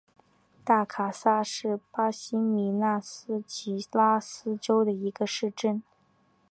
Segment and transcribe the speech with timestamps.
[0.65, 5.83] 大卡萨是巴西米纳斯吉拉斯州的一个市镇。